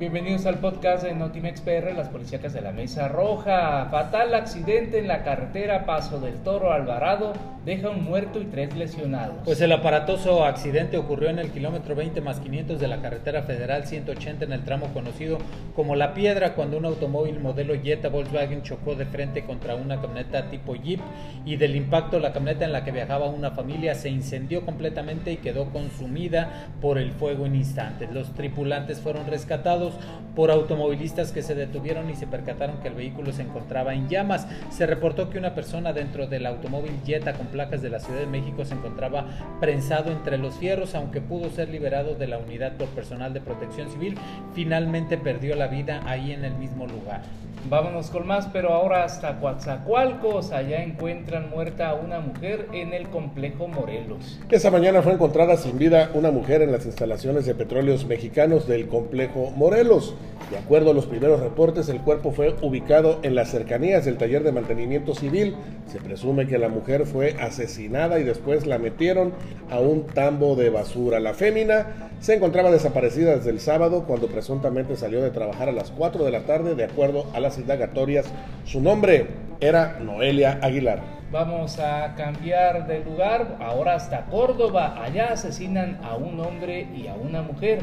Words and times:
Bienvenidos 0.00 0.46
al 0.46 0.60
podcast 0.60 1.02
de 1.02 1.14
Notimex 1.14 1.60
PR, 1.60 1.92
las 1.94 2.08
policíacas 2.08 2.54
de 2.54 2.62
la 2.62 2.72
Mesa 2.72 3.06
Roja. 3.08 3.86
Fatal 3.90 4.32
accidente 4.32 4.98
en 4.98 5.06
la 5.06 5.22
carretera 5.24 5.84
Paso 5.84 6.18
del 6.20 6.36
Toro 6.36 6.72
Alvarado 6.72 7.34
deja 7.66 7.90
un 7.90 8.04
muerto 8.04 8.40
y 8.40 8.46
tres 8.46 8.74
lesionados. 8.74 9.36
Pues 9.44 9.60
el 9.60 9.70
aparatoso 9.72 10.46
accidente 10.46 10.96
ocurrió 10.96 11.28
en 11.28 11.38
el 11.38 11.50
kilómetro 11.50 11.94
20 11.94 12.22
más 12.22 12.40
500 12.40 12.80
de 12.80 12.88
la 12.88 13.02
carretera 13.02 13.42
federal 13.42 13.86
180 13.86 14.46
en 14.46 14.52
el 14.54 14.64
tramo 14.64 14.86
conocido 14.94 15.36
como 15.76 15.94
La 15.94 16.14
Piedra 16.14 16.54
cuando 16.54 16.78
un 16.78 16.86
automóvil 16.86 17.38
modelo 17.38 17.74
Jetta 17.74 18.08
Volkswagen 18.08 18.62
chocó 18.62 18.94
de 18.94 19.04
frente 19.04 19.44
contra 19.44 19.74
una 19.74 20.00
camioneta 20.00 20.48
tipo 20.48 20.74
Jeep 20.76 21.00
y 21.44 21.56
del 21.56 21.76
impacto 21.76 22.18
la 22.18 22.32
camioneta 22.32 22.64
en 22.64 22.72
la 22.72 22.84
que 22.84 22.92
viajaba 22.92 23.28
una 23.28 23.50
familia 23.50 23.94
se 23.94 24.08
incendió 24.08 24.64
completamente 24.64 25.30
y 25.30 25.36
quedó 25.36 25.66
consumida 25.66 26.70
por 26.80 26.96
el 26.96 27.12
fuego 27.12 27.44
en 27.44 27.56
instantes. 27.56 28.10
Los 28.10 28.32
tripulantes 28.32 29.00
fueron 29.00 29.26
rescatados 29.26 29.89
por 30.34 30.50
automovilistas 30.50 31.32
que 31.32 31.42
se 31.42 31.54
detuvieron 31.54 32.08
y 32.10 32.14
se 32.14 32.26
percataron 32.26 32.78
que 32.78 32.88
el 32.88 32.94
vehículo 32.94 33.32
se 33.32 33.42
encontraba 33.42 33.94
en 33.94 34.08
llamas. 34.08 34.46
Se 34.70 34.86
reportó 34.86 35.30
que 35.30 35.38
una 35.38 35.54
persona 35.54 35.92
dentro 35.92 36.26
del 36.26 36.46
automóvil 36.46 36.92
Jetta 37.04 37.34
con 37.34 37.46
placas 37.48 37.82
de 37.82 37.90
la 37.90 38.00
Ciudad 38.00 38.20
de 38.20 38.26
México 38.26 38.64
se 38.64 38.74
encontraba 38.74 39.26
prensado 39.60 40.10
entre 40.10 40.38
los 40.38 40.54
fierros, 40.54 40.94
aunque 40.94 41.20
pudo 41.20 41.50
ser 41.50 41.68
liberado 41.68 42.14
de 42.14 42.26
la 42.26 42.38
unidad 42.38 42.76
por 42.76 42.88
personal 42.88 43.34
de 43.34 43.40
protección 43.40 43.90
civil, 43.90 44.16
finalmente 44.54 45.18
perdió 45.18 45.56
la 45.56 45.66
vida 45.66 46.00
ahí 46.06 46.32
en 46.32 46.44
el 46.44 46.54
mismo 46.54 46.86
lugar. 46.86 47.22
Vámonos 47.68 48.10
con 48.10 48.26
más, 48.26 48.48
pero 48.52 48.72
ahora 48.72 49.04
hasta 49.04 49.38
Coatzacoalcos. 49.38 50.50
Allá 50.50 50.82
encuentran 50.82 51.50
muerta 51.50 51.90
a 51.90 51.94
una 51.94 52.20
mujer 52.20 52.66
en 52.72 52.94
el 52.94 53.08
complejo 53.08 53.68
Morelos. 53.68 54.40
Esa 54.48 54.70
mañana 54.70 55.02
fue 55.02 55.12
encontrada 55.12 55.56
sin 55.56 55.78
vida 55.78 56.10
una 56.14 56.30
mujer 56.30 56.62
en 56.62 56.72
las 56.72 56.86
instalaciones 56.86 57.46
de 57.46 57.54
petróleos 57.54 58.06
mexicanos 58.06 58.66
del 58.66 58.88
complejo 58.88 59.52
Morelos. 59.54 60.14
De 60.50 60.58
acuerdo 60.58 60.90
a 60.90 60.94
los 60.94 61.06
primeros 61.06 61.40
reportes, 61.40 61.88
el 61.88 62.00
cuerpo 62.00 62.32
fue 62.32 62.56
ubicado 62.62 63.20
en 63.22 63.34
las 63.34 63.50
cercanías 63.50 64.04
del 64.04 64.16
taller 64.16 64.42
de 64.42 64.52
mantenimiento 64.52 65.14
civil. 65.14 65.54
Se 65.86 66.00
presume 66.00 66.46
que 66.46 66.58
la 66.58 66.68
mujer 66.68 67.06
fue 67.06 67.36
asesinada 67.40 68.18
y 68.18 68.24
después 68.24 68.66
la 68.66 68.78
metieron 68.78 69.32
a 69.70 69.78
un 69.78 70.06
tambo 70.06 70.56
de 70.56 70.70
basura. 70.70 71.20
La 71.20 71.34
fémina 71.34 72.10
se 72.20 72.34
encontraba 72.34 72.70
desaparecida 72.70 73.36
desde 73.36 73.50
el 73.50 73.60
sábado 73.60 74.04
cuando 74.06 74.26
presuntamente 74.26 74.96
salió 74.96 75.22
de 75.22 75.30
trabajar 75.30 75.68
a 75.68 75.72
las 75.72 75.90
4 75.90 76.24
de 76.24 76.30
la 76.30 76.42
tarde 76.42 76.74
de 76.74 76.84
acuerdo 76.84 77.26
a 77.32 77.40
indagatorias. 77.58 78.26
Su 78.64 78.80
nombre 78.80 79.26
era 79.60 79.98
Noelia 80.00 80.58
Aguilar. 80.62 81.20
Vamos 81.30 81.78
a 81.78 82.14
cambiar 82.16 82.88
de 82.88 83.04
lugar, 83.04 83.56
ahora 83.60 83.94
hasta 83.94 84.24
Córdoba. 84.26 85.00
Allá 85.00 85.32
asesinan 85.32 86.00
a 86.02 86.16
un 86.16 86.40
hombre 86.40 86.88
y 86.92 87.06
a 87.06 87.14
una 87.14 87.42
mujer. 87.42 87.80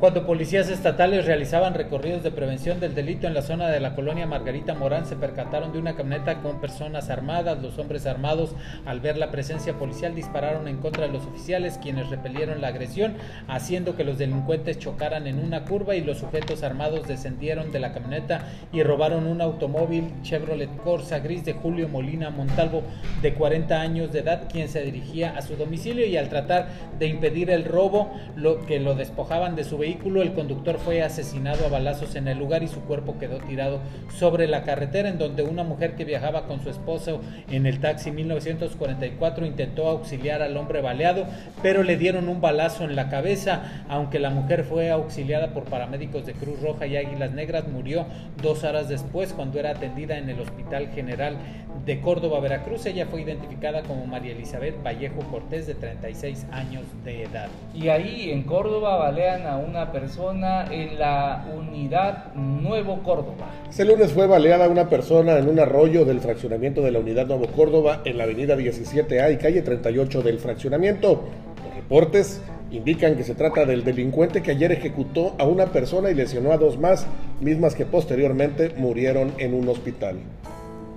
Cuando 0.00 0.24
policías 0.24 0.70
estatales 0.70 1.26
realizaban 1.26 1.74
recorridos 1.74 2.22
de 2.22 2.30
prevención 2.30 2.80
del 2.80 2.94
delito 2.94 3.26
en 3.26 3.34
la 3.34 3.42
zona 3.42 3.68
de 3.68 3.80
la 3.80 3.94
colonia 3.94 4.26
Margarita 4.26 4.72
Morán, 4.72 5.04
se 5.04 5.14
percataron 5.14 5.74
de 5.74 5.78
una 5.78 5.94
camioneta 5.94 6.40
con 6.40 6.58
personas 6.58 7.10
armadas. 7.10 7.60
Los 7.60 7.78
hombres 7.78 8.06
armados, 8.06 8.54
al 8.86 9.00
ver 9.00 9.18
la 9.18 9.30
presencia 9.30 9.74
policial, 9.74 10.14
dispararon 10.14 10.68
en 10.68 10.78
contra 10.78 11.06
de 11.06 11.12
los 11.12 11.26
oficiales, 11.26 11.76
quienes 11.82 12.08
repelieron 12.08 12.62
la 12.62 12.68
agresión, 12.68 13.16
haciendo 13.46 13.94
que 13.94 14.04
los 14.04 14.16
delincuentes 14.16 14.78
chocaran 14.78 15.26
en 15.26 15.38
una 15.38 15.66
curva 15.66 15.94
y 15.94 16.00
los 16.02 16.16
sujetos 16.16 16.62
armados 16.62 17.06
descendieron 17.06 17.70
de 17.70 17.80
la 17.80 17.92
camioneta 17.92 18.46
y 18.72 18.82
robaron 18.82 19.26
un 19.26 19.42
automóvil 19.42 20.14
Chevrolet 20.22 20.74
Corsa 20.78 21.18
gris 21.18 21.44
de 21.44 21.52
Julio 21.52 21.90
Molina 21.90 22.30
Montalvo, 22.30 22.84
de 23.20 23.34
40 23.34 23.78
años 23.78 24.12
de 24.12 24.20
edad, 24.20 24.48
quien 24.50 24.70
se 24.70 24.80
dirigía 24.80 25.36
a 25.36 25.42
su 25.42 25.56
domicilio 25.56 26.06
y 26.06 26.16
al 26.16 26.30
tratar 26.30 26.68
de 26.98 27.06
impedir 27.06 27.50
el 27.50 27.66
robo, 27.66 28.10
lo 28.34 28.64
que 28.64 28.80
lo 28.80 28.94
despojaban 28.94 29.56
de 29.56 29.64
su 29.64 29.76
vehículo, 29.76 29.89
el 30.22 30.32
conductor 30.34 30.78
fue 30.78 31.02
asesinado 31.02 31.66
a 31.66 31.68
balazos 31.68 32.14
en 32.14 32.28
el 32.28 32.38
lugar 32.38 32.62
y 32.62 32.68
su 32.68 32.80
cuerpo 32.80 33.18
quedó 33.18 33.38
tirado 33.38 33.80
sobre 34.16 34.46
la 34.46 34.62
carretera 34.62 35.08
en 35.08 35.18
donde 35.18 35.42
una 35.42 35.64
mujer 35.64 35.94
que 35.94 36.04
viajaba 36.04 36.46
con 36.46 36.62
su 36.62 36.70
esposo 36.70 37.20
en 37.50 37.66
el 37.66 37.80
taxi 37.80 38.10
1944 38.10 39.46
intentó 39.46 39.88
auxiliar 39.88 40.42
al 40.42 40.56
hombre 40.56 40.80
baleado, 40.80 41.26
pero 41.62 41.82
le 41.82 41.96
dieron 41.96 42.28
un 42.28 42.40
balazo 42.40 42.84
en 42.84 42.96
la 42.96 43.08
cabeza, 43.08 43.84
aunque 43.88 44.18
la 44.18 44.30
mujer 44.30 44.64
fue 44.64 44.90
auxiliada 44.90 45.52
por 45.52 45.64
paramédicos 45.64 46.26
de 46.26 46.34
Cruz 46.34 46.60
Roja 46.60 46.86
y 46.86 46.96
Águilas 46.96 47.32
Negras, 47.32 47.68
murió 47.68 48.06
dos 48.42 48.64
horas 48.64 48.88
después 48.88 49.32
cuando 49.32 49.58
era 49.58 49.70
atendida 49.70 50.18
en 50.18 50.28
el 50.28 50.40
Hospital 50.40 50.88
General 50.88 51.36
de 51.84 52.00
Córdoba, 52.00 52.40
Veracruz. 52.40 52.86
Ella 52.86 53.06
fue 53.06 53.22
identificada 53.22 53.82
como 53.82 54.06
María 54.06 54.32
Elizabeth 54.32 54.82
Vallejo 54.84 55.20
Cortés 55.30 55.66
de 55.66 55.74
36 55.74 56.46
años 56.52 56.84
de 57.04 57.24
edad. 57.24 57.48
Y 57.74 57.88
ahí 57.88 58.30
en 58.30 58.42
Córdoba 58.42 58.96
balean 58.96 59.46
a 59.46 59.56
una 59.56 59.79
persona 59.86 60.66
en 60.70 60.98
la 60.98 61.46
unidad 61.56 62.34
Nuevo 62.34 63.02
Córdoba. 63.02 63.50
Este 63.68 63.84
lunes 63.84 64.12
fue 64.12 64.26
baleada 64.26 64.68
una 64.68 64.88
persona 64.88 65.38
en 65.38 65.48
un 65.48 65.58
arroyo 65.58 66.04
del 66.04 66.20
fraccionamiento 66.20 66.82
de 66.82 66.90
la 66.90 66.98
unidad 66.98 67.26
Nuevo 67.26 67.46
Córdoba 67.48 68.02
en 68.04 68.18
la 68.18 68.24
avenida 68.24 68.56
17A 68.56 69.32
y 69.32 69.36
calle 69.36 69.62
38 69.62 70.22
del 70.22 70.38
fraccionamiento. 70.38 71.24
Los 71.64 71.74
reportes 71.74 72.42
indican 72.70 73.16
que 73.16 73.24
se 73.24 73.34
trata 73.34 73.64
del 73.64 73.84
delincuente 73.84 74.42
que 74.42 74.52
ayer 74.52 74.72
ejecutó 74.72 75.34
a 75.38 75.44
una 75.44 75.66
persona 75.66 76.10
y 76.10 76.14
lesionó 76.14 76.52
a 76.52 76.56
dos 76.56 76.78
más, 76.78 77.06
mismas 77.40 77.74
que 77.74 77.86
posteriormente 77.86 78.74
murieron 78.76 79.32
en 79.38 79.54
un 79.54 79.68
hospital 79.68 80.16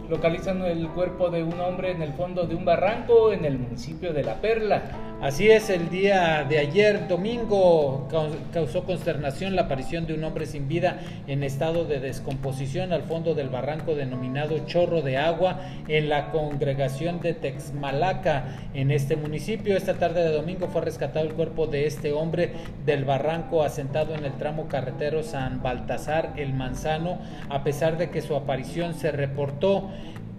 localizan 0.09 0.61
el 0.63 0.87
cuerpo 0.89 1.29
de 1.29 1.43
un 1.43 1.59
hombre 1.59 1.91
en 1.91 2.01
el 2.01 2.13
fondo 2.13 2.45
de 2.45 2.55
un 2.55 2.65
barranco 2.65 3.31
en 3.31 3.45
el 3.45 3.57
municipio 3.57 4.13
de 4.13 4.23
La 4.23 4.35
Perla. 4.35 4.81
Así 5.21 5.49
es, 5.49 5.69
el 5.69 5.89
día 5.89 6.45
de 6.49 6.59
ayer, 6.59 7.07
domingo, 7.07 8.09
causó 8.51 8.83
consternación 8.83 9.55
la 9.55 9.63
aparición 9.63 10.05
de 10.05 10.15
un 10.15 10.23
hombre 10.25 10.45
sin 10.45 10.67
vida 10.67 10.99
en 11.27 11.43
estado 11.43 11.85
de 11.85 12.01
descomposición 12.01 12.91
al 12.91 13.03
fondo 13.03 13.33
del 13.33 13.47
barranco 13.47 13.95
denominado 13.95 14.59
Chorro 14.65 15.01
de 15.01 15.17
Agua 15.17 15.61
en 15.87 16.09
la 16.09 16.29
congregación 16.31 17.21
de 17.21 17.33
Texmalaca 17.33 18.43
en 18.73 18.91
este 18.91 19.15
municipio. 19.15 19.77
Esta 19.77 19.93
tarde 19.93 20.23
de 20.23 20.35
domingo 20.35 20.67
fue 20.67 20.81
rescatado 20.81 21.25
el 21.25 21.33
cuerpo 21.33 21.67
de 21.67 21.87
este 21.87 22.11
hombre 22.11 22.51
del 22.85 23.05
barranco 23.05 23.63
asentado 23.63 24.15
en 24.15 24.25
el 24.25 24.33
tramo 24.33 24.67
carretero 24.67 25.23
San 25.23 25.63
Baltasar 25.63 26.33
El 26.35 26.53
Manzano, 26.53 27.19
a 27.49 27.63
pesar 27.63 27.97
de 27.97 28.09
que 28.09 28.21
su 28.21 28.35
aparición 28.35 28.93
se 28.93 29.13
reportó 29.13 29.89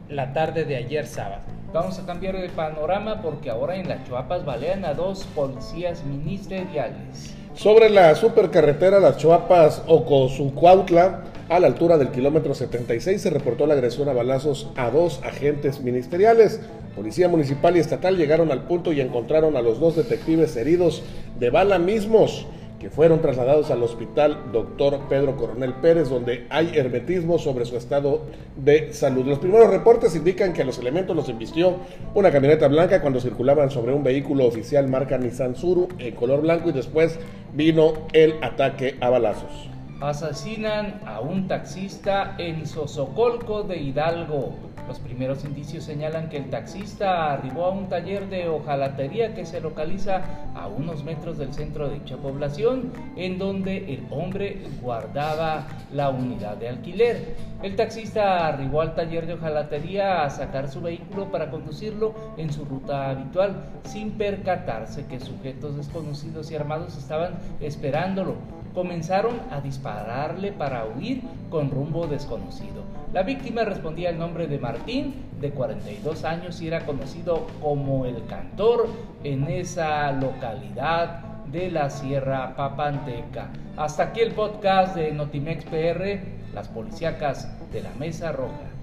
la 0.08 0.32
tarde 0.32 0.64
de 0.64 0.76
ayer 0.76 1.06
sábado. 1.06 1.42
Vamos 1.72 1.98
a 1.98 2.06
cambiar 2.06 2.38
de 2.38 2.48
panorama 2.50 3.20
porque 3.22 3.50
ahora 3.50 3.76
en 3.76 3.88
las 3.88 4.06
Chuapas 4.06 4.44
balean 4.44 4.84
a 4.84 4.94
dos 4.94 5.24
policías 5.34 6.04
ministeriales. 6.04 7.34
Sobre 7.54 7.88
la 7.88 8.14
supercarretera 8.14 9.00
Las 9.00 9.16
Chuapas 9.18 9.82
Ocosucuautla, 9.86 11.22
a 11.48 11.60
la 11.60 11.66
altura 11.66 11.98
del 11.98 12.08
kilómetro 12.08 12.54
76, 12.54 13.20
se 13.20 13.30
reportó 13.30 13.66
la 13.66 13.74
agresión 13.74 14.08
a 14.08 14.12
balazos 14.12 14.70
a 14.76 14.90
dos 14.90 15.20
agentes 15.24 15.80
ministeriales. 15.80 16.60
Policía 16.96 17.28
municipal 17.28 17.76
y 17.76 17.80
estatal 17.80 18.16
llegaron 18.16 18.50
al 18.50 18.62
punto 18.62 18.92
y 18.92 19.00
encontraron 19.00 19.56
a 19.56 19.62
los 19.62 19.78
dos 19.78 19.96
detectives 19.96 20.56
heridos 20.56 21.02
de 21.38 21.50
bala 21.50 21.78
mismos 21.78 22.46
que 22.84 22.90
fueron 22.90 23.22
trasladados 23.22 23.70
al 23.70 23.82
hospital 23.82 24.52
Dr. 24.52 25.08
Pedro 25.08 25.36
Coronel 25.36 25.72
Pérez, 25.72 26.10
donde 26.10 26.46
hay 26.50 26.76
hermetismo 26.76 27.38
sobre 27.38 27.64
su 27.64 27.78
estado 27.78 28.20
de 28.56 28.92
salud. 28.92 29.24
Los 29.24 29.38
primeros 29.38 29.70
reportes 29.70 30.14
indican 30.14 30.52
que 30.52 30.60
a 30.60 30.64
los 30.66 30.78
elementos 30.78 31.16
los 31.16 31.30
embistió 31.30 31.76
una 32.14 32.30
camioneta 32.30 32.68
blanca 32.68 33.00
cuando 33.00 33.22
circulaban 33.22 33.70
sobre 33.70 33.94
un 33.94 34.04
vehículo 34.04 34.44
oficial 34.44 34.86
marca 34.86 35.16
Nissan 35.16 35.56
Suru 35.56 35.88
en 35.98 36.14
color 36.14 36.42
blanco 36.42 36.68
y 36.68 36.72
después 36.72 37.18
vino 37.54 37.94
el 38.12 38.34
ataque 38.42 38.98
a 39.00 39.08
balazos. 39.08 39.70
Asesinan 40.02 41.00
a 41.06 41.20
un 41.20 41.48
taxista 41.48 42.34
en 42.36 42.66
Sosocolco 42.66 43.62
de 43.62 43.78
Hidalgo. 43.78 44.52
Los 44.86 44.98
primeros 44.98 45.44
indicios 45.44 45.84
señalan 45.84 46.28
que 46.28 46.36
el 46.36 46.50
taxista 46.50 47.32
arribó 47.32 47.64
a 47.64 47.70
un 47.70 47.88
taller 47.88 48.28
de 48.28 48.48
hojalatería 48.48 49.34
que 49.34 49.46
se 49.46 49.60
localiza 49.60 50.22
a 50.54 50.68
unos 50.68 51.04
metros 51.04 51.38
del 51.38 51.54
centro 51.54 51.88
de 51.88 52.00
dicha 52.00 52.16
población, 52.18 52.92
en 53.16 53.38
donde 53.38 53.94
el 53.94 54.06
hombre 54.10 54.62
guardaba 54.82 55.66
la 55.92 56.10
unidad 56.10 56.58
de 56.58 56.68
alquiler. 56.68 57.34
El 57.62 57.76
taxista 57.76 58.46
arribó 58.46 58.82
al 58.82 58.94
taller 58.94 59.26
de 59.26 59.34
hojalatería 59.34 60.22
a 60.22 60.30
sacar 60.30 60.68
su 60.68 60.82
vehículo 60.82 61.30
para 61.30 61.50
conducirlo 61.50 62.14
en 62.36 62.52
su 62.52 62.64
ruta 62.66 63.08
habitual, 63.08 63.64
sin 63.84 64.12
percatarse 64.12 65.06
que 65.06 65.18
sujetos 65.18 65.76
desconocidos 65.76 66.50
y 66.50 66.56
armados 66.56 66.96
estaban 66.98 67.34
esperándolo 67.60 68.34
comenzaron 68.74 69.40
a 69.50 69.60
dispararle 69.60 70.52
para 70.52 70.84
huir 70.84 71.22
con 71.48 71.70
rumbo 71.70 72.06
desconocido. 72.06 72.82
La 73.12 73.22
víctima 73.22 73.64
respondía 73.64 74.10
el 74.10 74.18
nombre 74.18 74.48
de 74.48 74.58
Martín, 74.74 75.14
de 75.40 75.50
42 75.52 76.24
años, 76.24 76.60
y 76.60 76.66
era 76.66 76.84
conocido 76.84 77.46
como 77.62 78.06
el 78.06 78.26
cantor 78.26 78.88
en 79.22 79.44
esa 79.44 80.10
localidad 80.10 81.20
de 81.46 81.70
la 81.70 81.90
Sierra 81.90 82.56
Papanteca. 82.56 83.50
Hasta 83.76 84.02
aquí 84.04 84.20
el 84.20 84.32
podcast 84.32 84.96
de 84.96 85.12
Notimex 85.12 85.64
PR, 85.66 86.18
las 86.52 86.66
policíacas 86.66 87.48
de 87.72 87.82
la 87.82 87.90
Mesa 88.00 88.32
Roja. 88.32 88.74